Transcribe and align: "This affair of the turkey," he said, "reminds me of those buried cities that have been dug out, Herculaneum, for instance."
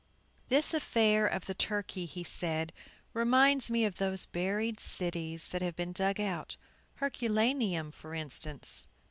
"This 0.49 0.73
affair 0.73 1.27
of 1.27 1.45
the 1.45 1.53
turkey," 1.53 2.07
he 2.07 2.23
said, 2.23 2.73
"reminds 3.13 3.69
me 3.69 3.85
of 3.85 3.97
those 3.97 4.25
buried 4.25 4.79
cities 4.79 5.49
that 5.49 5.61
have 5.61 5.75
been 5.75 5.91
dug 5.93 6.19
out, 6.19 6.57
Herculaneum, 6.95 7.91
for 7.91 8.15
instance." 8.15 8.87